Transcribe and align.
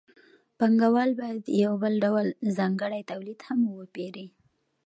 پانګوال 0.57 1.11
باید 1.19 1.43
یو 1.63 1.73
بل 1.83 1.93
ډول 2.03 2.27
ځانګړی 2.57 3.01
توکی 3.09 3.41
هم 3.47 3.59
وپېري 3.79 4.25